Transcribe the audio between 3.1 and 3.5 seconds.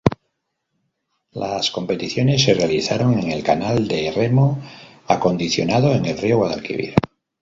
en el